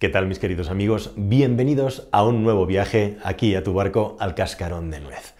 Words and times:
¿Qué 0.00 0.08
tal 0.08 0.26
mis 0.26 0.38
queridos 0.38 0.70
amigos? 0.70 1.12
Bienvenidos 1.14 2.08
a 2.10 2.24
un 2.24 2.42
nuevo 2.42 2.64
viaje 2.64 3.18
aquí 3.22 3.54
a 3.54 3.62
tu 3.62 3.74
barco 3.74 4.16
al 4.18 4.34
cascarón 4.34 4.90
de 4.90 4.98
nuez. 4.98 5.34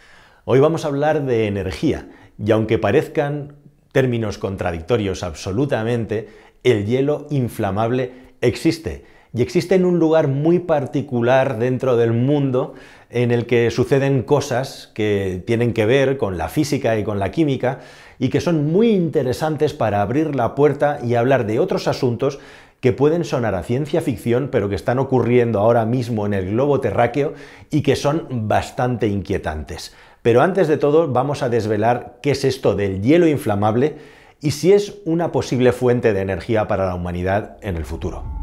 Hoy 0.45 0.61
vamos 0.61 0.85
a 0.85 0.89
hablar 0.89 1.25
de 1.25 1.47
energía 1.47 2.11
y 2.37 2.51
aunque 2.51 2.77
parezcan 2.77 3.55
términos 3.91 4.37
contradictorios 4.37 5.23
absolutamente, 5.23 6.29
el 6.63 6.85
hielo 6.85 7.27
inflamable 7.31 8.13
existe 8.43 9.07
y 9.33 9.41
existe 9.41 9.77
en 9.77 9.87
un 9.87 9.99
lugar 9.99 10.29
muy 10.29 10.59
particular 10.59 11.59
dentro 11.59 11.97
del 11.97 12.13
mundo 12.13 12.75
en 13.09 13.31
el 13.31 13.47
que 13.47 13.71
suceden 13.71 14.25
cosas 14.25 14.91
que 14.93 15.43
tienen 15.47 15.73
que 15.73 15.87
ver 15.87 16.19
con 16.19 16.37
la 16.37 16.49
física 16.49 16.99
y 16.99 17.05
con 17.05 17.19
la 17.19 17.31
química 17.31 17.81
y 18.19 18.29
que 18.29 18.41
son 18.41 18.71
muy 18.71 18.91
interesantes 18.91 19.73
para 19.73 20.03
abrir 20.03 20.35
la 20.35 20.55
puerta 20.55 20.99
y 21.03 21.15
hablar 21.15 21.47
de 21.47 21.61
otros 21.61 21.89
asuntos 21.89 22.41
que 22.81 22.93
pueden 22.93 23.25
sonar 23.25 23.55
a 23.55 23.63
ciencia 23.63 24.01
ficción, 24.01 24.49
pero 24.51 24.69
que 24.69 24.75
están 24.75 24.99
ocurriendo 24.99 25.61
ahora 25.61 25.85
mismo 25.85 26.27
en 26.27 26.35
el 26.35 26.51
globo 26.51 26.81
terráqueo 26.81 27.35
y 27.71 27.83
que 27.83 27.97
son 27.97 28.49
bastante 28.49 29.07
inquietantes. 29.07 29.95
Pero 30.23 30.43
antes 30.43 30.69
de 30.69 30.77
todo 30.77 31.09
vamos 31.09 31.43
a 31.43 31.49
desvelar 31.49 32.19
qué 32.23 32.33
es 32.33 32.45
esto 32.45 32.75
del 32.75 33.03
hielo 33.03 33.27
inflamable 33.27 33.97
y 34.41 34.53
si 34.53 34.73
es 34.73 34.99
una 35.05 35.33
posible 35.33 35.73
fuente 35.73 36.13
de 36.13 36.21
energía 36.21 36.69
para 36.69 36.87
la 36.87 36.95
humanidad 36.95 37.59
en 37.63 37.77
el 37.77 37.85
futuro. 37.85 38.40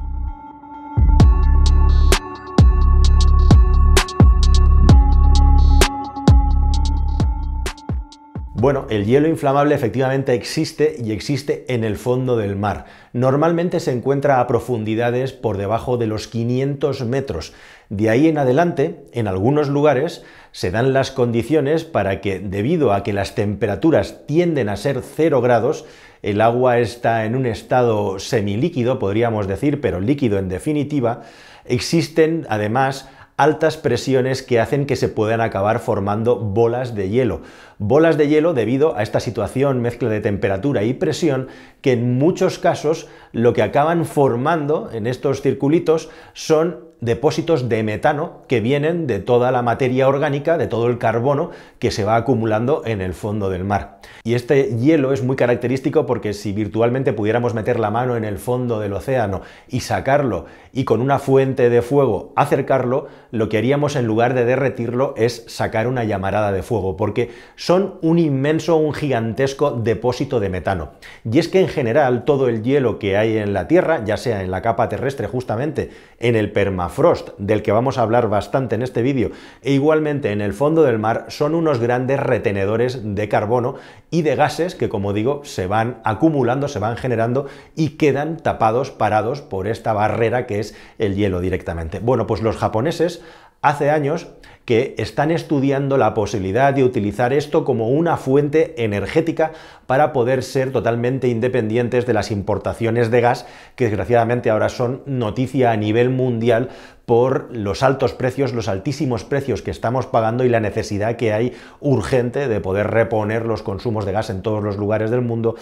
Bueno, 8.59 8.87
el 8.89 9.05
hielo 9.05 9.27
inflamable 9.27 9.75
efectivamente 9.75 10.33
existe 10.33 10.95
y 10.97 11.11
existe 11.11 11.63
en 11.71 11.83
el 11.83 11.95
fondo 11.95 12.37
del 12.37 12.55
mar. 12.55 12.85
Normalmente 13.13 13.79
se 13.79 13.91
encuentra 13.91 14.39
a 14.39 14.47
profundidades 14.47 15.31
por 15.31 15.57
debajo 15.57 15.97
de 15.97 16.07
los 16.07 16.27
500 16.27 17.05
metros. 17.05 17.53
De 17.89 18.09
ahí 18.09 18.27
en 18.27 18.39
adelante, 18.39 19.05
en 19.13 19.27
algunos 19.27 19.69
lugares, 19.69 20.23
se 20.53 20.71
dan 20.71 20.91
las 20.91 21.11
condiciones 21.11 21.83
para 21.83 22.19
que, 22.19 22.39
debido 22.39 22.93
a 22.93 23.03
que 23.03 23.13
las 23.13 23.35
temperaturas 23.35 24.25
tienden 24.25 24.69
a 24.69 24.75
ser 24.75 25.03
0 25.03 25.39
grados, 25.41 25.85
el 26.23 26.41
agua 26.41 26.79
está 26.79 27.25
en 27.25 27.35
un 27.35 27.45
estado 27.45 28.17
semilíquido, 28.17 28.97
podríamos 28.97 29.45
decir, 29.45 29.81
pero 29.81 29.99
líquido 29.99 30.39
en 30.39 30.49
definitiva, 30.49 31.21
existen 31.65 32.47
además 32.49 33.07
altas 33.37 33.77
presiones 33.77 34.41
que 34.41 34.59
hacen 34.59 34.87
que 34.87 34.95
se 34.95 35.09
puedan 35.09 35.41
acabar 35.41 35.79
formando 35.79 36.37
bolas 36.37 36.95
de 36.95 37.09
hielo. 37.09 37.41
Bolas 37.77 38.17
de 38.17 38.27
hielo 38.27 38.55
debido 38.55 38.97
a 38.97 39.03
esta 39.03 39.19
situación, 39.19 39.79
mezcla 39.79 40.09
de 40.09 40.21
temperatura 40.21 40.83
y 40.83 40.95
presión, 40.95 41.47
que 41.81 41.93
en 41.93 42.17
muchos 42.17 42.57
casos 42.57 43.07
lo 43.31 43.53
que 43.53 43.61
acaban 43.61 44.05
formando 44.05 44.89
en 44.91 45.05
estos 45.05 45.41
circulitos 45.43 46.09
son 46.33 46.86
depósitos 46.99 47.69
de 47.69 47.83
metano 47.83 48.43
que 48.47 48.59
vienen 48.59 49.07
de 49.07 49.19
toda 49.19 49.51
la 49.51 49.61
materia 49.61 50.07
orgánica, 50.07 50.57
de 50.57 50.67
todo 50.67 50.87
el 50.87 50.97
carbono 50.97 51.51
que 51.79 51.91
se 51.91 52.03
va 52.03 52.15
acumulando 52.15 52.81
en 52.85 53.01
el 53.01 53.13
fondo 53.13 53.49
del 53.49 53.63
mar. 53.63 53.99
Y 54.23 54.33
este 54.33 54.75
hielo 54.77 55.13
es 55.13 55.23
muy 55.23 55.35
característico 55.35 56.05
porque 56.05 56.33
si 56.33 56.53
virtualmente 56.53 57.13
pudiéramos 57.13 57.53
meter 57.53 57.79
la 57.79 57.91
mano 57.91 58.15
en 58.15 58.25
el 58.25 58.37
fondo 58.39 58.79
del 58.79 58.93
océano 58.93 59.41
y 59.67 59.81
sacarlo 59.81 60.45
y 60.73 60.85
con 60.85 61.01
una 61.01 61.19
fuente 61.19 61.69
de 61.69 61.81
fuego 61.81 62.33
acercarlo, 62.35 63.07
lo 63.31 63.49
que 63.49 63.57
haríamos 63.57 63.95
en 63.95 64.05
lugar 64.05 64.33
de 64.33 64.45
derretirlo 64.45 65.13
es 65.17 65.43
sacar 65.47 65.87
una 65.87 66.03
llamarada 66.03 66.51
de 66.51 66.63
fuego, 66.63 66.97
porque 66.97 67.31
son 67.55 67.95
un 68.01 68.19
inmenso, 68.19 68.77
un 68.77 68.93
gigantesco 68.93 69.71
depósito 69.71 70.39
de 70.39 70.49
metano. 70.49 70.91
Y 71.29 71.39
es 71.39 71.47
que 71.47 71.61
en 71.61 71.67
general 71.67 72.25
todo 72.25 72.47
el 72.47 72.63
hielo 72.63 72.99
que 72.99 73.17
hay 73.17 73.37
en 73.37 73.53
la 73.53 73.67
Tierra, 73.67 74.03
ya 74.05 74.17
sea 74.17 74.41
en 74.41 74.51
la 74.51 74.61
capa 74.61 74.89
terrestre 74.89 75.27
justamente, 75.27 75.89
en 76.19 76.35
el 76.35 76.51
permafrost, 76.51 76.86
Frost, 76.89 77.29
del 77.37 77.61
que 77.61 77.71
vamos 77.71 77.97
a 77.97 78.01
hablar 78.01 78.29
bastante 78.29 78.75
en 78.75 78.81
este 78.81 79.01
vídeo, 79.01 79.31
e 79.61 79.71
igualmente 79.71 80.31
en 80.31 80.41
el 80.41 80.53
fondo 80.53 80.83
del 80.83 80.99
mar, 80.99 81.25
son 81.29 81.55
unos 81.55 81.79
grandes 81.79 82.19
retenedores 82.19 83.15
de 83.15 83.29
carbono 83.29 83.75
y 84.11 84.21
de 84.21 84.35
gases 84.35 84.75
que, 84.75 84.89
como 84.89 85.13
digo, 85.13 85.41
se 85.43 85.67
van 85.67 85.99
acumulando, 86.03 86.67
se 86.67 86.79
van 86.79 86.97
generando 86.97 87.47
y 87.75 87.97
quedan 87.97 88.37
tapados, 88.37 88.91
parados 88.91 89.41
por 89.41 89.67
esta 89.67 89.93
barrera 89.93 90.47
que 90.47 90.59
es 90.59 90.75
el 90.97 91.15
hielo 91.15 91.41
directamente. 91.41 91.99
Bueno, 91.99 92.27
pues 92.27 92.41
los 92.41 92.57
japoneses 92.57 93.21
hace 93.61 93.89
años 93.89 94.27
que 94.67 94.95
están 94.97 95.31
estudiando 95.31 95.97
la 95.97 96.13
posibilidad 96.13 96.73
de 96.73 96.83
utilizar 96.83 97.31
esto 97.31 97.63
como 97.63 97.87
una 97.87 98.17
fuente 98.17 98.83
energética 98.83 99.53
para 99.85 100.11
poder 100.11 100.43
ser 100.43 100.73
totalmente 100.73 101.29
independientes 101.29 102.05
de 102.05 102.13
las 102.13 102.31
importaciones 102.31 103.09
de 103.09 103.21
gas, 103.21 103.45
que 103.77 103.85
desgraciadamente 103.85 104.49
ahora 104.49 104.67
son 104.67 105.03
noticia 105.05 105.71
a 105.71 105.77
nivel 105.77 106.09
mundial 106.09 106.67
por 107.05 107.55
los 107.55 107.81
altos 107.81 108.11
precios, 108.11 108.51
los 108.51 108.67
altísimos 108.67 109.23
precios 109.23 109.61
que 109.61 109.71
estamos 109.71 110.05
pagando 110.05 110.43
y 110.43 110.49
la 110.49 110.59
necesidad 110.59 111.15
que 111.15 111.31
hay 111.31 111.53
urgente 111.79 112.49
de 112.49 112.59
poder 112.59 112.87
reponer 112.91 113.45
los 113.45 113.63
consumos 113.63 114.05
de 114.05 114.11
gas 114.11 114.29
en 114.29 114.41
todos 114.41 114.61
los 114.61 114.75
lugares 114.75 115.11
del 115.11 115.21
mundo 115.21 115.55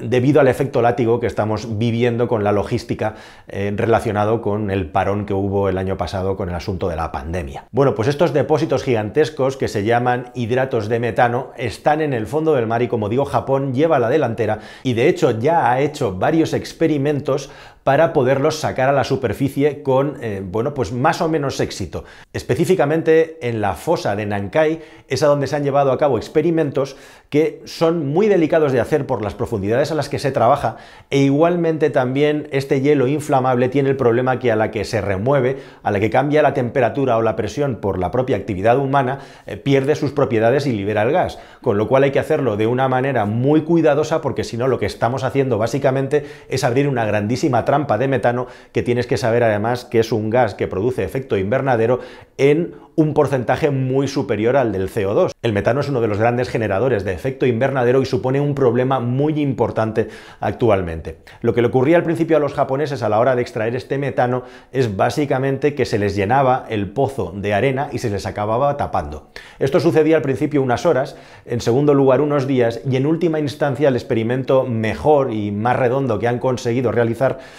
debido 0.00 0.40
al 0.40 0.48
efecto 0.48 0.82
látigo 0.82 1.20
que 1.20 1.26
estamos 1.26 1.78
viviendo 1.78 2.28
con 2.28 2.44
la 2.44 2.52
logística 2.52 3.14
eh, 3.48 3.72
relacionado 3.74 4.42
con 4.42 4.70
el 4.70 4.90
parón 4.90 5.26
que 5.26 5.34
hubo 5.34 5.68
el 5.68 5.78
año 5.78 5.96
pasado 5.96 6.36
con 6.36 6.48
el 6.48 6.54
asunto 6.54 6.88
de 6.88 6.96
la 6.96 7.12
pandemia. 7.12 7.64
Bueno, 7.70 7.94
pues 7.94 8.08
estos 8.08 8.32
depósitos 8.32 8.82
gigantescos 8.82 9.56
que 9.56 9.68
se 9.68 9.84
llaman 9.84 10.30
hidratos 10.34 10.88
de 10.88 11.00
metano 11.00 11.52
están 11.56 12.00
en 12.00 12.12
el 12.12 12.26
fondo 12.26 12.54
del 12.54 12.66
mar 12.66 12.82
y 12.82 12.88
como 12.88 13.08
digo, 13.08 13.24
Japón 13.24 13.74
lleva 13.74 13.98
la 13.98 14.08
delantera 14.08 14.60
y 14.82 14.94
de 14.94 15.08
hecho 15.08 15.30
ya 15.38 15.70
ha 15.70 15.80
hecho 15.80 16.16
varios 16.16 16.52
experimentos 16.52 17.50
para 17.84 18.12
poderlos 18.12 18.60
sacar 18.60 18.88
a 18.88 18.92
la 18.92 19.04
superficie 19.04 19.82
con, 19.82 20.18
eh, 20.20 20.42
bueno, 20.44 20.74
pues 20.74 20.92
más 20.92 21.20
o 21.20 21.28
menos 21.28 21.60
éxito. 21.60 22.04
Específicamente 22.32 23.38
en 23.42 23.60
la 23.60 23.74
fosa 23.74 24.16
de 24.16 24.26
Nankai 24.26 24.80
es 25.08 25.22
a 25.22 25.26
donde 25.26 25.46
se 25.46 25.56
han 25.56 25.64
llevado 25.64 25.92
a 25.92 25.98
cabo 25.98 26.18
experimentos 26.18 26.96
que 27.30 27.62
son 27.64 28.08
muy 28.08 28.28
delicados 28.28 28.72
de 28.72 28.80
hacer 28.80 29.06
por 29.06 29.22
las 29.22 29.34
profundidades 29.34 29.92
a 29.92 29.94
las 29.94 30.08
que 30.08 30.18
se 30.18 30.32
trabaja 30.32 30.76
e 31.10 31.18
igualmente 31.18 31.88
también 31.90 32.48
este 32.50 32.80
hielo 32.80 33.06
inflamable 33.06 33.68
tiene 33.68 33.88
el 33.88 33.96
problema 33.96 34.38
que 34.38 34.50
a 34.50 34.56
la 34.56 34.70
que 34.70 34.84
se 34.84 35.00
remueve, 35.00 35.58
a 35.82 35.90
la 35.90 36.00
que 36.00 36.10
cambia 36.10 36.42
la 36.42 36.54
temperatura 36.54 37.16
o 37.16 37.22
la 37.22 37.36
presión 37.36 37.76
por 37.76 37.98
la 37.98 38.10
propia 38.10 38.36
actividad 38.36 38.78
humana, 38.78 39.20
eh, 39.46 39.56
pierde 39.56 39.94
sus 39.94 40.10
propiedades 40.10 40.66
y 40.66 40.72
libera 40.72 41.02
el 41.02 41.12
gas, 41.12 41.38
con 41.62 41.78
lo 41.78 41.86
cual 41.88 42.02
hay 42.02 42.10
que 42.10 42.18
hacerlo 42.18 42.56
de 42.56 42.66
una 42.66 42.88
manera 42.88 43.24
muy 43.26 43.62
cuidadosa 43.62 44.20
porque 44.20 44.44
si 44.44 44.56
no 44.56 44.66
lo 44.66 44.78
que 44.78 44.86
estamos 44.86 45.22
haciendo 45.22 45.56
básicamente 45.56 46.26
es 46.48 46.64
abrir 46.64 46.88
una 46.88 47.04
grandísima 47.04 47.64
trampa 47.70 47.98
de 47.98 48.08
metano 48.08 48.48
que 48.72 48.82
tienes 48.82 49.06
que 49.06 49.16
saber 49.16 49.44
además 49.44 49.84
que 49.84 50.00
es 50.00 50.10
un 50.10 50.28
gas 50.28 50.54
que 50.54 50.66
produce 50.66 51.04
efecto 51.04 51.38
invernadero 51.38 52.00
en 52.36 52.74
un 52.96 53.14
porcentaje 53.14 53.70
muy 53.70 54.08
superior 54.08 54.56
al 54.56 54.72
del 54.72 54.90
CO2. 54.90 55.30
El 55.40 55.52
metano 55.52 55.80
es 55.80 55.88
uno 55.88 56.00
de 56.00 56.08
los 56.08 56.18
grandes 56.18 56.50
generadores 56.50 57.04
de 57.04 57.14
efecto 57.14 57.46
invernadero 57.46 58.02
y 58.02 58.06
supone 58.06 58.40
un 58.40 58.54
problema 58.54 59.00
muy 59.00 59.40
importante 59.40 60.08
actualmente. 60.40 61.18
Lo 61.40 61.54
que 61.54 61.62
le 61.62 61.68
ocurría 61.68 61.96
al 61.96 62.02
principio 62.02 62.36
a 62.36 62.40
los 62.40 62.52
japoneses 62.52 63.02
a 63.02 63.08
la 63.08 63.18
hora 63.18 63.36
de 63.36 63.42
extraer 63.42 63.74
este 63.74 63.96
metano 63.96 64.42
es 64.72 64.96
básicamente 64.96 65.74
que 65.74 65.86
se 65.86 65.98
les 65.98 66.14
llenaba 66.14 66.66
el 66.68 66.90
pozo 66.90 67.32
de 67.34 67.54
arena 67.54 67.88
y 67.92 67.98
se 67.98 68.10
les 68.10 68.26
acababa 68.26 68.76
tapando. 68.76 69.30
Esto 69.58 69.80
sucedía 69.80 70.16
al 70.16 70.22
principio 70.22 70.60
unas 70.60 70.84
horas, 70.84 71.16
en 71.46 71.60
segundo 71.60 71.94
lugar 71.94 72.20
unos 72.20 72.46
días 72.46 72.80
y 72.90 72.96
en 72.96 73.06
última 73.06 73.38
instancia 73.38 73.88
el 73.88 73.96
experimento 73.96 74.64
mejor 74.64 75.32
y 75.32 75.52
más 75.52 75.76
redondo 75.76 76.18
que 76.18 76.28
han 76.28 76.38
conseguido 76.38 76.92
realizar 76.92 77.38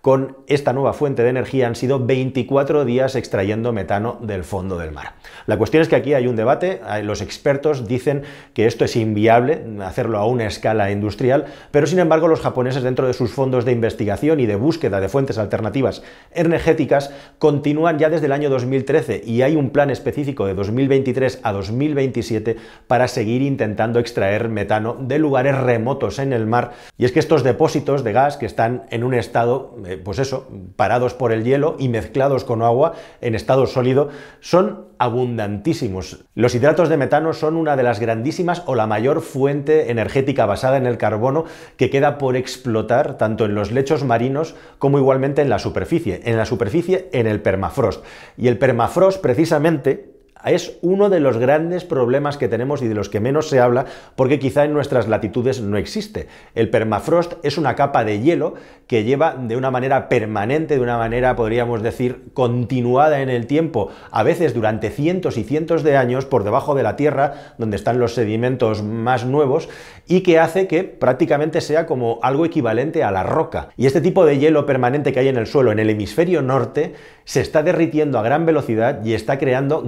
con 0.00 0.36
esta 0.46 0.72
nueva 0.72 0.92
fuente 0.92 1.22
de 1.22 1.30
energía 1.30 1.66
han 1.66 1.74
sido 1.74 2.04
24 2.04 2.84
días 2.84 3.16
extrayendo 3.16 3.72
metano 3.72 4.18
del 4.22 4.44
fondo 4.44 4.78
del 4.78 4.92
mar. 4.92 5.14
La 5.46 5.58
cuestión 5.58 5.82
es 5.82 5.88
que 5.88 5.96
aquí 5.96 6.14
hay 6.14 6.26
un 6.26 6.36
debate, 6.36 6.80
los 7.02 7.20
expertos 7.20 7.86
dicen 7.88 8.22
que 8.54 8.66
esto 8.66 8.84
es 8.84 8.96
inviable, 8.96 9.62
hacerlo 9.82 10.18
a 10.18 10.26
una 10.26 10.46
escala 10.46 10.90
industrial, 10.90 11.46
pero 11.70 11.86
sin 11.86 11.98
embargo 11.98 12.28
los 12.28 12.40
japoneses 12.40 12.82
dentro 12.82 13.06
de 13.06 13.12
sus 13.12 13.32
fondos 13.32 13.64
de 13.64 13.72
investigación 13.72 14.40
y 14.40 14.46
de 14.46 14.56
búsqueda 14.56 15.00
de 15.00 15.08
fuentes 15.08 15.38
alternativas 15.38 16.02
energéticas 16.32 17.12
continúan 17.38 17.98
ya 17.98 18.10
desde 18.10 18.26
el 18.26 18.32
año 18.32 18.50
2013 18.50 19.22
y 19.24 19.42
hay 19.42 19.56
un 19.56 19.70
plan 19.70 19.90
específico 19.90 20.46
de 20.46 20.54
2023 20.54 21.40
a 21.42 21.52
2027 21.52 22.56
para 22.86 23.08
seguir 23.08 23.42
intentando 23.42 23.98
extraer 23.98 24.48
metano 24.48 24.96
de 25.00 25.18
lugares 25.18 25.56
remotos 25.56 26.18
en 26.18 26.32
el 26.32 26.46
mar. 26.46 26.72
Y 26.96 27.04
es 27.04 27.12
que 27.12 27.20
estos 27.20 27.42
depósitos 27.42 28.04
de 28.04 28.12
gas 28.12 28.36
que 28.36 28.46
están 28.46 28.84
en 28.90 29.04
un 29.04 29.14
estado 29.14 29.74
eh, 29.88 29.96
pues 29.96 30.18
eso, 30.18 30.48
parados 30.76 31.14
por 31.14 31.32
el 31.32 31.44
hielo 31.44 31.76
y 31.78 31.88
mezclados 31.88 32.44
con 32.44 32.62
agua 32.62 32.92
en 33.20 33.34
estado 33.34 33.66
sólido, 33.66 34.10
son 34.40 34.86
abundantísimos. 34.98 36.24
Los 36.34 36.54
hidratos 36.54 36.88
de 36.88 36.96
metano 36.96 37.32
son 37.32 37.56
una 37.56 37.76
de 37.76 37.82
las 37.82 38.00
grandísimas 38.00 38.62
o 38.66 38.74
la 38.74 38.86
mayor 38.86 39.22
fuente 39.22 39.90
energética 39.90 40.44
basada 40.44 40.76
en 40.76 40.86
el 40.86 40.98
carbono 40.98 41.44
que 41.76 41.88
queda 41.88 42.18
por 42.18 42.36
explotar 42.36 43.16
tanto 43.16 43.44
en 43.44 43.54
los 43.54 43.72
lechos 43.72 44.04
marinos 44.04 44.54
como 44.78 44.98
igualmente 44.98 45.40
en 45.40 45.48
la 45.48 45.58
superficie. 45.58 46.20
En 46.24 46.36
la 46.36 46.44
superficie, 46.44 47.08
en 47.12 47.26
el 47.26 47.40
permafrost. 47.40 48.04
Y 48.36 48.48
el 48.48 48.58
permafrost 48.58 49.22
precisamente 49.22 50.17
es 50.44 50.78
uno 50.82 51.08
de 51.08 51.20
los 51.20 51.38
grandes 51.38 51.84
problemas 51.84 52.36
que 52.36 52.48
tenemos 52.48 52.82
y 52.82 52.88
de 52.88 52.94
los 52.94 53.08
que 53.08 53.20
menos 53.20 53.48
se 53.48 53.60
habla 53.60 53.86
porque 54.16 54.38
quizá 54.38 54.64
en 54.64 54.72
nuestras 54.72 55.08
latitudes 55.08 55.60
no 55.60 55.76
existe. 55.76 56.28
El 56.54 56.70
permafrost 56.70 57.34
es 57.42 57.58
una 57.58 57.74
capa 57.74 58.04
de 58.04 58.20
hielo 58.20 58.54
que 58.86 59.04
lleva 59.04 59.34
de 59.34 59.56
una 59.56 59.70
manera 59.70 60.08
permanente, 60.08 60.74
de 60.76 60.80
una 60.80 60.96
manera 60.96 61.36
podríamos 61.36 61.82
decir 61.82 62.30
continuada 62.32 63.20
en 63.20 63.28
el 63.28 63.46
tiempo, 63.46 63.90
a 64.10 64.22
veces 64.22 64.54
durante 64.54 64.90
cientos 64.90 65.36
y 65.36 65.44
cientos 65.44 65.82
de 65.82 65.96
años 65.96 66.24
por 66.24 66.44
debajo 66.44 66.74
de 66.74 66.82
la 66.82 66.96
Tierra, 66.96 67.54
donde 67.58 67.76
están 67.76 67.98
los 67.98 68.14
sedimentos 68.14 68.82
más 68.82 69.26
nuevos, 69.26 69.68
y 70.06 70.22
que 70.22 70.38
hace 70.38 70.66
que 70.66 70.84
prácticamente 70.84 71.60
sea 71.60 71.86
como 71.86 72.18
algo 72.22 72.46
equivalente 72.46 73.04
a 73.04 73.10
la 73.10 73.22
roca. 73.22 73.68
Y 73.76 73.86
este 73.86 74.00
tipo 74.00 74.24
de 74.24 74.38
hielo 74.38 74.64
permanente 74.64 75.12
que 75.12 75.20
hay 75.20 75.28
en 75.28 75.36
el 75.36 75.46
suelo 75.46 75.70
en 75.70 75.78
el 75.78 75.90
hemisferio 75.90 76.40
norte 76.40 76.94
se 77.24 77.42
está 77.42 77.62
derritiendo 77.62 78.18
a 78.18 78.22
gran 78.22 78.46
velocidad 78.46 79.04
y 79.04 79.12
está 79.12 79.38
creando 79.38 79.82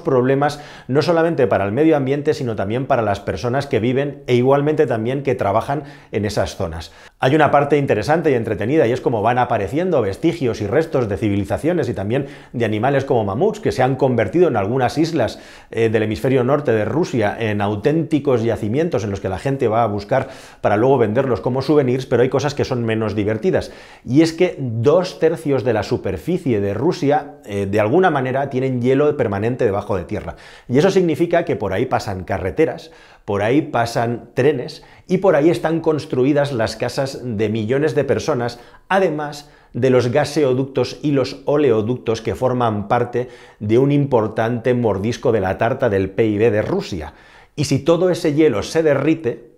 problemas 0.00 0.60
no 0.88 1.02
solamente 1.02 1.46
para 1.46 1.64
el 1.64 1.72
medio 1.72 1.96
ambiente, 1.96 2.34
sino 2.34 2.56
también 2.56 2.86
para 2.86 3.02
las 3.02 3.20
personas 3.20 3.66
que 3.66 3.80
viven 3.80 4.22
e 4.26 4.34
igualmente 4.34 4.86
también 4.86 5.22
que 5.22 5.34
trabajan 5.34 5.84
en 6.12 6.24
esas 6.24 6.56
zonas. 6.56 6.92
Hay 7.20 7.34
una 7.34 7.50
parte 7.50 7.76
interesante 7.78 8.30
y 8.30 8.34
entretenida 8.34 8.86
y 8.86 8.92
es 8.92 9.00
como 9.00 9.22
van 9.22 9.38
apareciendo 9.38 10.00
vestigios 10.00 10.60
y 10.60 10.68
restos 10.68 11.08
de 11.08 11.16
civilizaciones 11.16 11.88
y 11.88 11.94
también 11.94 12.26
de 12.52 12.64
animales 12.64 13.04
como 13.04 13.24
mamuts 13.24 13.58
que 13.58 13.72
se 13.72 13.82
han 13.82 13.96
convertido 13.96 14.46
en 14.46 14.56
algunas 14.56 14.98
islas 14.98 15.40
eh, 15.72 15.88
del 15.88 16.04
hemisferio 16.04 16.44
norte 16.44 16.70
de 16.70 16.84
Rusia 16.84 17.36
en 17.36 17.60
auténticos 17.60 18.44
yacimientos 18.44 19.02
en 19.02 19.10
los 19.10 19.18
que 19.18 19.28
la 19.28 19.40
gente 19.40 19.66
va 19.66 19.82
a 19.82 19.88
buscar 19.88 20.28
para 20.60 20.76
luego 20.76 20.96
venderlos 20.96 21.40
como 21.40 21.60
souvenirs, 21.60 22.06
pero 22.06 22.22
hay 22.22 22.28
cosas 22.28 22.54
que 22.54 22.64
son 22.64 22.84
menos 22.84 23.16
divertidas. 23.16 23.72
Y 24.04 24.22
es 24.22 24.32
que 24.32 24.54
dos 24.56 25.18
tercios 25.18 25.64
de 25.64 25.72
la 25.72 25.82
superficie 25.82 26.60
de 26.60 26.72
Rusia 26.72 27.38
eh, 27.46 27.66
de 27.66 27.80
alguna 27.80 28.10
manera 28.10 28.48
tienen 28.48 28.80
hielo 28.80 29.16
permanente 29.16 29.64
debajo 29.64 29.96
de 29.96 30.04
tierra. 30.04 30.36
Y 30.68 30.78
eso 30.78 30.92
significa 30.92 31.44
que 31.44 31.56
por 31.56 31.72
ahí 31.72 31.86
pasan 31.86 32.22
carreteras, 32.22 32.92
por 33.24 33.42
ahí 33.42 33.60
pasan 33.60 34.30
trenes 34.34 34.84
y 35.08 35.18
por 35.18 35.34
ahí 35.34 35.50
están 35.50 35.80
construidas 35.80 36.52
las 36.52 36.76
casas 36.76 37.20
de 37.24 37.48
millones 37.48 37.94
de 37.94 38.04
personas, 38.04 38.60
además 38.88 39.50
de 39.72 39.90
los 39.90 40.12
gaseoductos 40.12 40.98
y 41.02 41.12
los 41.12 41.40
oleoductos 41.46 42.20
que 42.20 42.34
forman 42.34 42.88
parte 42.88 43.28
de 43.58 43.78
un 43.78 43.90
importante 43.90 44.74
mordisco 44.74 45.32
de 45.32 45.40
la 45.40 45.58
tarta 45.58 45.88
del 45.88 46.10
PIB 46.10 46.50
de 46.50 46.62
Rusia. 46.62 47.14
Y 47.56 47.64
si 47.64 47.80
todo 47.80 48.10
ese 48.10 48.34
hielo 48.34 48.62
se 48.62 48.82
derrite, 48.82 49.48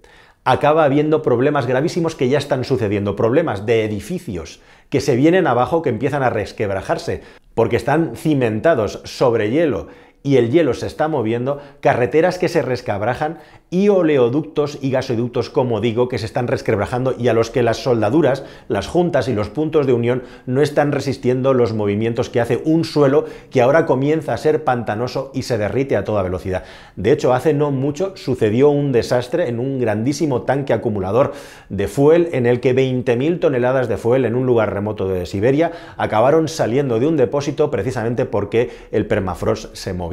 acaba 0.45 0.85
habiendo 0.85 1.23
problemas 1.23 1.67
gravísimos 1.67 2.15
que 2.15 2.29
ya 2.29 2.39
están 2.39 2.65
sucediendo, 2.65 3.17
problemas 3.17 3.67
de 3.67 3.85
edificios 3.85 4.61
que 4.89 5.01
se 5.01 5.17
vienen 5.17 5.47
abajo, 5.47 5.83
que 5.83 5.91
empiezan 5.91 6.23
a 6.23 6.31
resquebrajarse, 6.31 7.23
porque 7.55 7.77
están 7.77 8.17
cimentados 8.17 9.01
sobre 9.05 9.51
hielo 9.51 9.89
y 10.23 10.37
el 10.37 10.51
hielo 10.51 10.75
se 10.75 10.87
está 10.87 11.09
moviendo, 11.09 11.61
carreteras 11.81 12.39
que 12.39 12.49
se 12.49 12.63
rescabrajan 12.63 13.39
y 13.71 13.89
oleoductos 13.89 14.79
y 14.83 14.91
gasoductos, 14.91 15.49
como 15.49 15.81
digo, 15.81 16.09
que 16.09 16.19
se 16.19 16.27
están 16.27 16.49
resquebrajando 16.49 17.15
y 17.17 17.29
a 17.29 17.33
los 17.33 17.51
que 17.51 17.63
las 17.63 17.79
soldaduras, 17.79 18.45
las 18.69 18.89
juntas 18.89 19.29
y 19.29 19.35
los 19.35 19.49
puntos 19.49 19.87
de 19.87 19.93
unión 19.93 20.25
no 20.47 20.61
están 20.61 20.93
resistiendo 20.93 21.55
los 21.55 21.73
movimientos 21.73 22.31
que 22.31 22.41
hace 22.41 22.61
un 22.65 22.85
suelo 22.85 23.25
que 23.51 23.63
ahora 23.63 23.87
comienza 23.87 24.35
a 24.35 24.39
ser 24.39 24.65
pantanoso 24.65 25.31
y 25.35 25.43
se 25.43 25.57
derrite 25.57 25.97
a 25.97 26.05
toda 26.05 26.23
velocidad. 26.23 26.65
De 26.97 27.13
hecho, 27.13 27.33
hace 27.33 27.55
no 27.55 27.71
mucho 27.71 28.17
sucedió 28.17 28.71
un 28.71 28.93
desastre 28.93 29.49
en 29.49 29.61
un 29.61 29.79
grandísimo 29.79 30.43
tanque 30.43 30.73
acumulador 30.73 31.33
de 31.69 31.87
fuel 31.87 32.29
en 32.33 32.47
el 32.47 32.61
que 32.61 32.75
20.000 32.75 33.39
toneladas 33.39 33.89
de 33.89 33.97
fuel 33.97 34.25
en 34.25 34.35
un 34.35 34.47
lugar 34.47 34.75
remoto 34.75 35.09
de 35.09 35.27
Siberia 35.27 35.73
acabaron 35.97 36.49
saliendo 36.49 36.99
de 36.99 37.07
un 37.07 37.17
depósito 37.17 37.71
precisamente 37.71 38.27
porque 38.27 38.71
el 38.91 39.07
permafrost 39.07 39.75
se 39.77 39.95
movió. 39.95 40.10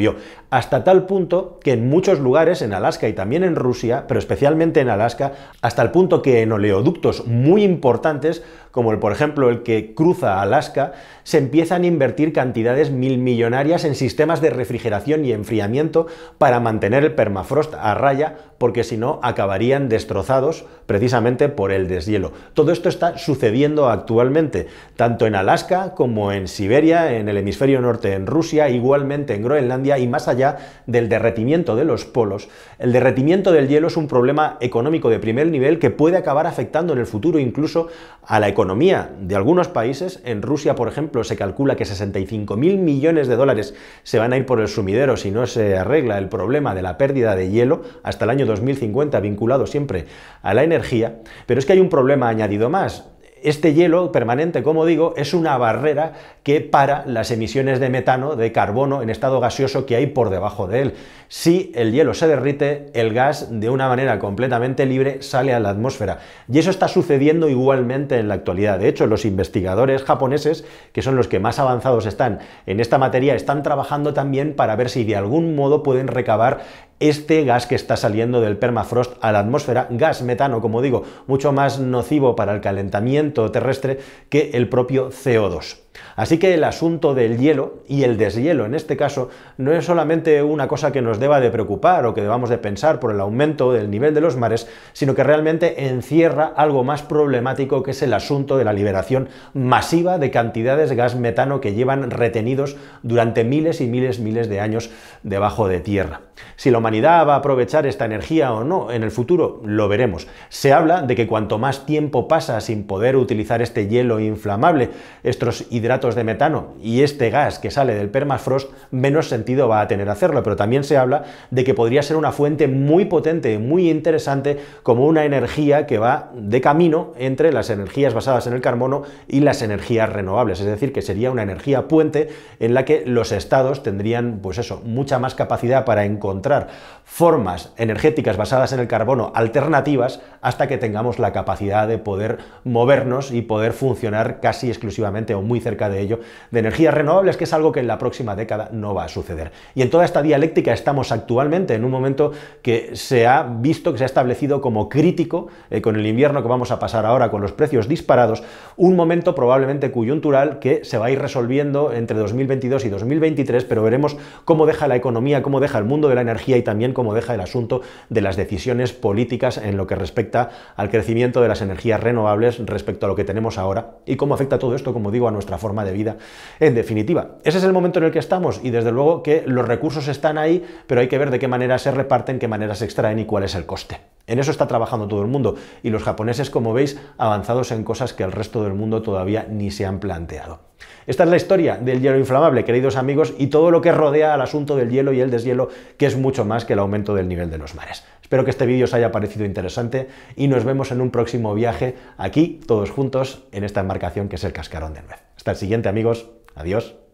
Hasta 0.49 0.83
tal 0.83 1.05
punto 1.05 1.59
que 1.61 1.73
en 1.73 1.89
muchos 1.89 2.19
lugares, 2.19 2.61
en 2.61 2.73
Alaska 2.73 3.07
y 3.07 3.13
también 3.13 3.43
en 3.43 3.55
Rusia, 3.55 4.05
pero 4.07 4.19
especialmente 4.19 4.79
en 4.79 4.89
Alaska, 4.89 5.33
hasta 5.61 5.81
el 5.81 5.91
punto 5.91 6.21
que 6.21 6.41
en 6.41 6.51
oleoductos 6.51 7.25
muy 7.25 7.63
importantes 7.63 8.43
como 8.77 8.91
el, 8.91 8.99
por 8.99 9.11
ejemplo 9.11 9.49
el 9.49 9.63
que 9.63 9.95
cruza 9.95 10.39
Alaska, 10.39 10.93
se 11.23 11.39
empiezan 11.39 11.81
a 11.81 11.87
invertir 11.87 12.31
cantidades 12.31 12.91
mil 12.91 13.17
millonarias 13.17 13.83
en 13.85 13.95
sistemas 13.95 14.39
de 14.39 14.51
refrigeración 14.51 15.25
y 15.25 15.31
enfriamiento 15.31 16.05
para 16.37 16.59
mantener 16.59 17.03
el 17.03 17.15
permafrost 17.15 17.73
a 17.73 17.95
raya, 17.95 18.35
porque 18.59 18.83
si 18.83 18.95
no 18.95 19.19
acabarían 19.23 19.89
destrozados 19.89 20.65
precisamente 20.85 21.49
por 21.49 21.71
el 21.71 21.87
deshielo. 21.87 22.33
Todo 22.53 22.71
esto 22.71 22.87
está 22.87 23.17
sucediendo 23.17 23.89
actualmente, 23.89 24.67
tanto 24.95 25.25
en 25.25 25.33
Alaska 25.33 25.95
como 25.95 26.31
en 26.31 26.47
Siberia, 26.47 27.17
en 27.17 27.29
el 27.29 27.37
hemisferio 27.37 27.81
norte 27.81 28.13
en 28.13 28.27
Rusia, 28.27 28.69
igualmente 28.69 29.33
en 29.33 29.41
Groenlandia 29.41 29.97
y 29.97 30.07
más 30.07 30.27
allá 30.27 30.57
del 30.85 31.09
derretimiento 31.09 31.75
de 31.75 31.83
los 31.83 32.05
polos. 32.05 32.47
El 32.77 32.93
derretimiento 32.93 33.51
del 33.51 33.67
hielo 33.67 33.87
es 33.87 33.97
un 33.97 34.07
problema 34.07 34.57
económico 34.61 35.09
de 35.09 35.17
primer 35.17 35.47
nivel 35.47 35.79
que 35.79 35.89
puede 35.89 36.17
acabar 36.17 36.45
afectando 36.45 36.93
en 36.93 36.99
el 36.99 37.07
futuro 37.07 37.39
incluso 37.39 37.87
a 38.21 38.39
la 38.39 38.47
economía 38.47 38.66
economía 38.67 39.11
de 39.21 39.33
algunos 39.37 39.69
países, 39.69 40.19
en 40.25 40.41
Rusia, 40.41 40.75
por 40.75 40.89
ejemplo, 40.89 41.23
se 41.23 41.37
calcula 41.37 41.77
que 41.77 41.85
65 41.85 42.57
mil 42.57 42.77
millones 42.79 43.29
de 43.29 43.37
dólares 43.37 43.73
se 44.03 44.19
van 44.19 44.33
a 44.33 44.37
ir 44.37 44.45
por 44.45 44.59
el 44.59 44.67
sumidero 44.67 45.15
si 45.15 45.31
no 45.31 45.47
se 45.47 45.77
arregla 45.77 46.17
el 46.17 46.27
problema 46.27 46.75
de 46.75 46.81
la 46.81 46.97
pérdida 46.97 47.33
de 47.37 47.49
hielo 47.49 47.83
hasta 48.03 48.25
el 48.25 48.31
año 48.31 48.45
2050, 48.45 49.21
vinculado 49.21 49.67
siempre 49.67 50.07
a 50.41 50.53
la 50.53 50.65
energía. 50.65 51.19
Pero 51.45 51.59
es 51.59 51.65
que 51.65 51.71
hay 51.73 51.79
un 51.79 51.87
problema 51.87 52.27
añadido 52.27 52.69
más. 52.69 53.05
Este 53.43 53.73
hielo 53.73 54.11
permanente, 54.11 54.63
como 54.63 54.85
digo, 54.85 55.13
es 55.17 55.33
una 55.33 55.57
barrera 55.57 56.13
que 56.43 56.61
para 56.61 57.05
las 57.05 57.31
emisiones 57.31 57.79
de 57.79 57.89
metano, 57.89 58.35
de 58.35 58.51
carbono 58.51 59.01
en 59.01 59.09
estado 59.09 59.39
gaseoso 59.39 59.85
que 59.85 59.95
hay 59.95 60.07
por 60.07 60.29
debajo 60.29 60.67
de 60.67 60.81
él. 60.81 60.93
Si 61.29 61.71
el 61.75 61.91
hielo 61.91 62.13
se 62.13 62.27
derrite, 62.27 62.89
el 62.93 63.13
gas 63.13 63.47
de 63.51 63.69
una 63.69 63.89
manera 63.89 64.17
completamente 64.17 64.85
libre 64.85 65.21
sale 65.21 65.53
a 65.53 65.59
la 65.59 65.69
atmósfera. 65.69 66.19
Y 66.51 66.59
eso 66.59 66.69
está 66.69 66.87
sucediendo 66.87 67.49
igualmente 67.49 68.17
en 68.17 68.29
la 68.29 68.35
actualidad. 68.35 68.79
De 68.79 68.87
hecho, 68.87 69.07
los 69.07 69.25
investigadores 69.25 70.03
japoneses, 70.03 70.63
que 70.93 71.01
son 71.01 71.15
los 71.15 71.27
que 71.27 71.39
más 71.39 71.59
avanzados 71.59 72.05
están 72.05 72.39
en 72.65 72.79
esta 72.79 72.97
materia, 72.97 73.35
están 73.35 73.61
trabajando 73.61 74.13
también 74.13 74.55
para 74.55 74.75
ver 74.75 74.89
si 74.89 75.03
de 75.03 75.15
algún 75.15 75.55
modo 75.55 75.83
pueden 75.83 76.07
recabar 76.07 76.61
este 76.99 77.43
gas 77.43 77.67
que 77.67 77.75
está 77.75 77.97
saliendo 77.97 78.41
del 78.41 78.57
permafrost 78.57 79.13
a 79.21 79.31
la 79.31 79.39
atmósfera, 79.39 79.87
gas 79.89 80.21
metano, 80.21 80.61
como 80.61 80.81
digo, 80.81 81.03
mucho 81.27 81.51
más 81.51 81.79
nocivo 81.79 82.35
para 82.35 82.53
el 82.53 82.61
calentamiento 82.61 83.51
terrestre 83.51 83.99
que 84.29 84.51
el 84.53 84.69
propio 84.69 85.09
CO2. 85.09 85.86
Así 86.15 86.37
que 86.39 86.53
el 86.53 86.63
asunto 86.63 87.13
del 87.13 87.37
hielo 87.37 87.79
y 87.87 88.03
el 88.03 88.17
deshielo 88.17 88.65
en 88.65 88.75
este 88.75 88.97
caso 88.97 89.29
no 89.57 89.71
es 89.71 89.85
solamente 89.85 90.41
una 90.43 90.67
cosa 90.67 90.91
que 90.91 91.01
nos 91.01 91.19
deba 91.19 91.39
de 91.39 91.51
preocupar 91.51 92.05
o 92.05 92.13
que 92.13 92.21
debamos 92.21 92.49
de 92.49 92.57
pensar 92.57 92.99
por 92.99 93.11
el 93.11 93.19
aumento 93.19 93.71
del 93.71 93.89
nivel 93.89 94.13
de 94.13 94.21
los 94.21 94.37
mares, 94.37 94.67
sino 94.93 95.15
que 95.15 95.23
realmente 95.23 95.87
encierra 95.87 96.51
algo 96.55 96.83
más 96.83 97.03
problemático 97.03 97.83
que 97.83 97.91
es 97.91 98.01
el 98.01 98.13
asunto 98.13 98.57
de 98.57 98.65
la 98.65 98.73
liberación 98.73 99.29
masiva 99.53 100.17
de 100.17 100.31
cantidades 100.31 100.89
de 100.89 100.95
gas 100.95 101.15
metano 101.15 101.61
que 101.61 101.73
llevan 101.73 102.09
retenidos 102.09 102.77
durante 103.03 103.43
miles 103.43 103.81
y 103.81 103.87
miles 103.87 104.19
miles 104.19 104.49
de 104.49 104.59
años 104.59 104.89
debajo 105.23 105.67
de 105.67 105.79
tierra. 105.79 106.21
Si 106.55 106.71
la 106.71 106.77
humanidad 106.77 107.27
va 107.27 107.35
a 107.35 107.37
aprovechar 107.37 107.85
esta 107.87 108.05
energía 108.05 108.53
o 108.53 108.63
no 108.63 108.91
en 108.91 109.03
el 109.03 109.11
futuro, 109.11 109.61
lo 109.65 109.87
veremos. 109.87 110.27
Se 110.49 110.73
habla 110.73 111.01
de 111.01 111.15
que 111.15 111.27
cuanto 111.27 111.57
más 111.57 111.85
tiempo 111.85 112.27
pasa 112.27 112.61
sin 112.61 112.85
poder 112.85 113.15
utilizar 113.15 113.61
este 113.61 113.87
hielo 113.87 114.19
inflamable, 114.19 114.89
estos 115.23 115.65
hidratos 115.87 116.15
de 116.15 116.25
metano 116.25 116.73
y 116.83 117.01
este 117.01 117.29
gas 117.29 117.59
que 117.59 117.71
sale 117.71 117.95
del 117.95 118.09
permafrost, 118.09 118.71
menos 118.91 119.29
sentido 119.29 119.69
va 119.69 119.79
a 119.79 119.87
tener 119.87 120.09
hacerlo. 120.09 120.43
Pero 120.43 120.57
también 120.57 120.83
se 120.83 120.97
habla 120.97 121.23
de 121.49 121.63
que 121.63 121.73
podría 121.73 122.03
ser 122.03 122.17
una 122.17 122.33
fuente 122.33 122.67
muy 122.67 123.05
potente, 123.05 123.57
muy 123.57 123.89
interesante, 123.89 124.59
como 124.83 125.05
una 125.05 125.23
energía 125.23 125.85
que 125.87 125.97
va 125.97 126.31
de 126.35 126.59
camino 126.59 127.13
entre 127.17 127.53
las 127.53 127.69
energías 127.69 128.13
basadas 128.13 128.47
en 128.47 128.53
el 128.53 128.61
carbono 128.61 129.03
y 129.29 129.39
las 129.39 129.61
energías 129.61 130.11
renovables. 130.11 130.59
Es 130.59 130.65
decir, 130.65 130.91
que 130.91 131.01
sería 131.01 131.31
una 131.31 131.43
energía 131.43 131.87
puente 131.87 132.27
en 132.59 132.73
la 132.73 132.83
que 132.83 133.03
los 133.05 133.31
estados 133.31 133.81
tendrían, 133.81 134.39
pues 134.41 134.57
eso, 134.57 134.81
mucha 134.83 135.19
más 135.19 135.35
capacidad 135.35 135.85
para 135.85 136.03
encontrar 136.03 136.67
formas 137.05 137.71
energéticas 137.77 138.35
basadas 138.35 138.73
en 138.73 138.81
el 138.81 138.87
carbono 138.87 139.31
alternativas 139.33 140.19
hasta 140.41 140.67
que 140.67 140.77
tengamos 140.77 141.19
la 141.19 141.31
capacidad 141.31 141.87
de 141.87 141.97
poder 141.97 142.39
movernos 142.65 143.31
y 143.31 143.41
poder 143.41 143.71
funcionar 143.71 144.41
casi 144.41 144.67
exclusivamente 144.67 145.33
o 145.33 145.41
muy 145.41 145.59
cerca 145.59 145.76
de 145.77 146.01
ello, 146.01 146.19
de 146.49 146.59
energías 146.59 146.93
renovables, 146.93 147.37
que 147.37 147.43
es 147.43 147.53
algo 147.53 147.71
que 147.71 147.79
en 147.79 147.87
la 147.87 147.99
próxima 147.99 148.35
década 148.35 148.69
no 148.71 148.95
va 148.95 149.03
a 149.03 149.07
suceder. 149.07 149.51
Y 149.75 149.83
en 149.83 149.89
toda 149.89 150.03
esta 150.03 150.23
dialéctica 150.23 150.73
estamos 150.73 151.11
actualmente 151.11 151.75
en 151.75 151.85
un 151.85 151.91
momento 151.91 152.31
que 152.63 152.95
se 152.95 153.27
ha 153.27 153.43
visto, 153.43 153.91
que 153.91 153.99
se 153.99 154.03
ha 154.03 154.07
establecido 154.07 154.59
como 154.59 154.89
crítico, 154.89 155.47
eh, 155.69 155.81
con 155.81 155.95
el 155.95 156.05
invierno 156.05 156.41
que 156.41 156.49
vamos 156.49 156.71
a 156.71 156.79
pasar 156.79 157.05
ahora, 157.05 157.29
con 157.29 157.41
los 157.41 157.51
precios 157.51 157.87
disparados, 157.87 158.43
un 158.75 158.95
momento 158.95 159.35
probablemente 159.35 159.91
coyuntural 159.91 160.59
que 160.59 160.83
se 160.83 160.97
va 160.97 161.07
a 161.07 161.11
ir 161.11 161.19
resolviendo 161.19 161.93
entre 161.93 162.17
2022 162.17 162.85
y 162.85 162.89
2023, 162.89 163.65
pero 163.65 163.83
veremos 163.83 164.17
cómo 164.45 164.65
deja 164.65 164.87
la 164.87 164.95
economía, 164.95 165.43
cómo 165.43 165.59
deja 165.59 165.77
el 165.77 165.83
mundo 165.83 166.09
de 166.09 166.15
la 166.15 166.21
energía 166.21 166.57
y 166.57 166.63
también 166.63 166.93
cómo 166.93 167.13
deja 167.13 167.33
el 167.33 167.41
asunto 167.41 167.81
de 168.09 168.21
las 168.21 168.35
decisiones 168.35 168.93
políticas 168.93 169.57
en 169.57 169.77
lo 169.77 169.87
que 169.87 169.95
respecta 169.95 170.49
al 170.75 170.89
crecimiento 170.89 171.41
de 171.41 171.47
las 171.47 171.61
energías 171.61 172.01
renovables 172.01 172.59
respecto 172.65 173.05
a 173.05 173.09
lo 173.09 173.15
que 173.15 173.23
tenemos 173.23 173.57
ahora 173.57 173.97
y 174.05 174.15
cómo 174.15 174.33
afecta 174.33 174.59
todo 174.59 174.75
esto, 174.75 174.93
como 174.93 175.11
digo, 175.11 175.27
a 175.27 175.31
nuestra 175.31 175.57
forma 175.57 175.66
forma 175.67 175.83
de 175.83 175.91
vida 175.91 176.15
en 176.61 176.75
definitiva. 176.75 177.31
Ese 177.43 177.57
es 177.57 177.63
el 177.65 177.73
momento 177.73 177.99
en 177.99 178.05
el 178.05 178.11
que 178.11 178.19
estamos 178.19 178.61
y 178.63 178.69
desde 178.69 178.93
luego 178.93 179.21
que 179.21 179.43
los 179.45 179.67
recursos 179.67 180.07
están 180.07 180.37
ahí, 180.37 180.65
pero 180.87 181.01
hay 181.01 181.09
que 181.09 181.17
ver 181.17 181.29
de 181.29 181.39
qué 181.39 181.49
manera 181.49 181.77
se 181.77 181.91
reparten, 181.91 182.39
qué 182.39 182.47
manera 182.47 182.73
se 182.73 182.85
extraen 182.85 183.19
y 183.19 183.25
cuál 183.25 183.43
es 183.43 183.53
el 183.53 183.65
coste. 183.65 183.99
En 184.27 184.39
eso 184.39 184.51
está 184.51 184.65
trabajando 184.65 185.09
todo 185.09 185.21
el 185.21 185.27
mundo 185.27 185.55
y 185.83 185.89
los 185.89 186.03
japoneses, 186.03 186.49
como 186.49 186.73
veis, 186.73 186.97
avanzados 187.17 187.71
en 187.71 187.83
cosas 187.83 188.13
que 188.13 188.23
el 188.23 188.31
resto 188.31 188.63
del 188.63 188.75
mundo 188.75 189.01
todavía 189.01 189.45
ni 189.49 189.71
se 189.71 189.85
han 189.85 189.99
planteado. 189.99 190.66
Esta 191.05 191.23
es 191.23 191.29
la 191.29 191.37
historia 191.37 191.77
del 191.77 192.01
hielo 192.01 192.17
inflamable, 192.17 192.65
queridos 192.65 192.95
amigos, 192.95 193.33
y 193.37 193.47
todo 193.47 193.71
lo 193.71 193.81
que 193.81 193.91
rodea 193.91 194.33
al 194.33 194.41
asunto 194.41 194.75
del 194.75 194.89
hielo 194.89 195.13
y 195.13 195.21
el 195.21 195.31
deshielo, 195.31 195.69
que 195.97 196.05
es 196.05 196.17
mucho 196.17 196.45
más 196.45 196.65
que 196.65 196.73
el 196.73 196.79
aumento 196.79 197.15
del 197.15 197.27
nivel 197.27 197.49
de 197.49 197.57
los 197.57 197.75
mares. 197.75 198.03
Espero 198.21 198.43
que 198.43 198.51
este 198.51 198.65
vídeo 198.65 198.85
os 198.85 198.93
haya 198.93 199.11
parecido 199.11 199.45
interesante 199.45 200.09
y 200.35 200.49
nos 200.49 200.65
vemos 200.65 200.91
en 200.91 200.99
un 200.99 201.11
próximo 201.11 201.53
viaje 201.53 201.95
aquí, 202.17 202.59
todos 202.67 202.91
juntos, 202.91 203.43
en 203.51 203.63
esta 203.63 203.79
embarcación 203.79 204.27
que 204.27 204.35
es 204.35 204.43
el 204.43 204.53
Cascarón 204.53 204.93
de 204.93 205.01
Nuez. 205.01 205.19
Hasta 205.37 205.51
el 205.51 205.57
siguiente, 205.57 205.87
amigos. 205.87 206.29
Adiós. 206.53 207.06